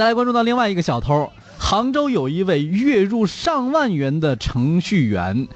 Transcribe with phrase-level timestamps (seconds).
[0.00, 5.46] 再来关注到另外一个小偷，杭州有一位月入上万元的程序员，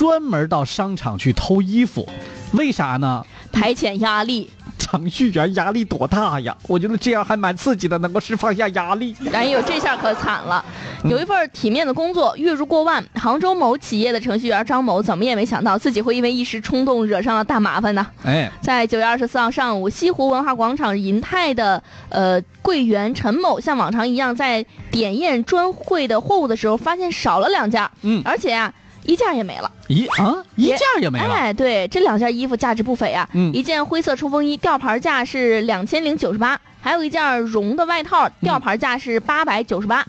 [0.00, 2.08] 专门到商场去偷衣服，
[2.52, 3.22] 为啥呢？
[3.52, 4.50] 排遣压力。
[4.78, 6.56] 程序员压力多大呀？
[6.66, 9.14] 我觉得这样还蛮刺激的，能够释放一下压力。
[9.30, 10.64] 哎呦，这下可惨了，
[11.04, 13.04] 有一份体面的工作，月入过万。
[13.14, 18.06] 杭州某企业的程序员张某，怎么也没想到自己会因为一时冲动惹上了大麻烦呢。
[18.24, 27.86] 哎，在九月二十四号上午，西湖文化广场银泰的呃柜员陈某，像往常一样在点验专柜的货物的时候，发现少了两件。
[28.00, 28.72] 嗯，而且啊。
[29.04, 31.34] 一件也没了，咦啊一件也没了。
[31.34, 33.28] 哎，对，这两件衣服价值不菲啊。
[33.32, 40.04] 嗯，一件灰色冲锋衣吊牌价是两千零九十八，还有一件绒的外套吊牌价是八百九十八。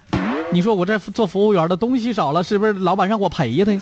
[0.52, 3.66] 你说我这做服务员的东西少了，是不是老板让我赔呀？
[3.66, 3.80] 对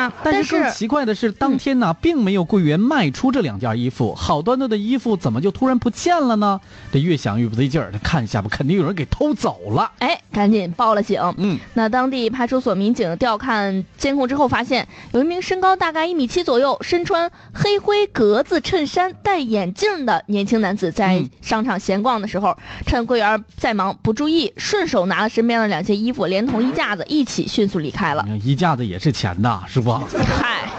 [0.00, 6.60] 呀，但是更奇怪的是，当天呢，并没有柜员卖出这两件衣服，好端端的衣服怎么就突然不见了呢？
[6.92, 9.90] 这越想越不对劲儿，看一下吧，肯定有人给偷走了。
[9.98, 11.20] 哎，赶紧报了警。
[11.36, 25.80] 嗯，那当地派出所民警调看监控之后，发现有一名身高大概一米七左右、身穿黑灰格子衬衫、戴眼镜的年轻男子，在商场闲逛的时候，趁柜员在忙不注意，顺手拿了身边的两。
[25.80, 28.22] 件衣服连同衣架子一起迅速离开了。
[28.44, 30.16] 衣架子也是钱的，是不？
[30.18, 30.70] 嗨，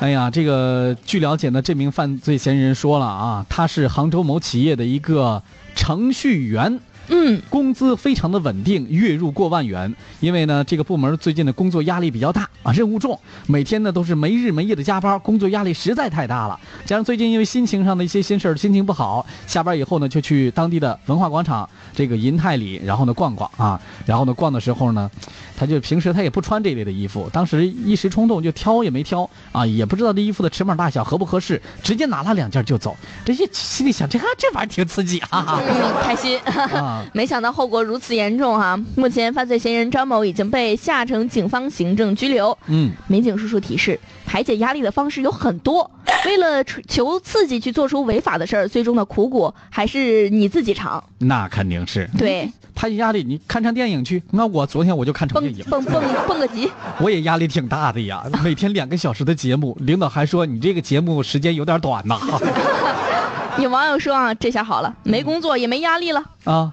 [0.00, 5.42] 哎呀，这个据了解呢，这名犯罪嫌疑人说了啊，他是杭州某企业的一个
[5.74, 6.80] 程序员。
[7.10, 9.94] 嗯，工资非常的稳定，月入过万元。
[10.20, 16.58] 因为呢，这个部门最近的工作压力比较大啊，任务重，每天呢都是没日没夜的加班，工作压力实在太大了。
[16.84, 25.10] 加上最近因为心情上的一些心事儿，心情不好，下班以后呢就去当地的文化广场这个银泰里，然后呢逛逛啊，然后呢逛的时候呢，
[25.56, 32.94] 他就平时他也不穿这类的衣服，当时一时冲动就挑也没挑啊，也不知道这衣服的尺码大小合不合适，直接拿了两件就走。
[33.24, 35.60] 这些心里想，这这玩意儿挺刺激啊，
[36.02, 36.97] 开心啊。
[37.12, 38.78] 没想到后果如此严重哈！
[38.96, 42.56] 目前犯罪嫌疑人张某已经被下城警方行政拘留。
[42.66, 45.90] 嗯，民警叔叔提示，排解压力的方式有很多，
[46.26, 51.02] 为了求刺激去做出违法的事儿，最终的苦果还是你自己尝。
[51.18, 52.08] 那肯定是。
[52.18, 54.22] 对，排解压力，你看场电影去。
[54.30, 56.70] 那我昨天我就看场电影，蹦蹦蹦个极。
[57.00, 62.18] 我也压力挺大的呀，每天两个小时的节目，领导还说你这个节目时间有点短呐。
[63.58, 66.72] 有网友说啊，这下好了，没工作也没压力了啊。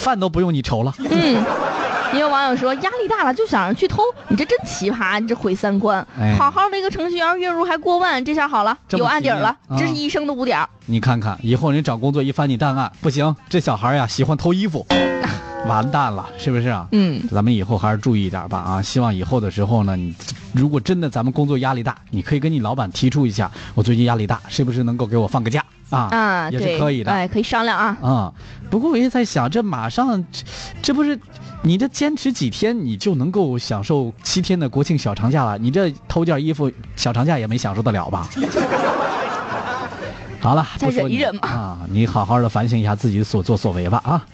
[0.00, 0.92] 饭都不用你愁了。
[0.98, 1.44] 嗯，
[2.14, 6.04] 也有网友说压力大了就想着去偷，你这真奇葩，你这毁三观。
[6.38, 10.66] 好好的一个程序员，月入还过万，这下好了，有案底了，这是一生的污点。
[10.86, 14.84] 你看看，以后人找工作一翻你档案，不行，这小孩呀喜欢偷衣服，
[15.68, 16.88] 完蛋了，是不是啊？
[16.92, 18.82] 嗯，咱们以后还是注意一点吧啊！
[18.82, 20.14] 希望以后的时候呢，你
[20.54, 25.62] 如果真的咱们工作压力大，你可以跟你老板提出一下，我最近压力大，是不是能够给我放个假？
[25.90, 27.96] 啊啊，也是可以的，哎，可以商量啊。
[28.00, 28.32] 啊，
[28.70, 30.24] 不过我也在想，这马上，
[30.80, 31.18] 这不是
[31.62, 35.58] 你这坚持几天，你就能够享受七天的国庆小长假了？
[35.58, 38.28] 你这偷件衣服，小长假也没享受得了吧？
[40.40, 41.48] 好了，再忍一忍嘛。
[41.48, 44.24] 啊，你好好的反省一下自己所作所为吧啊。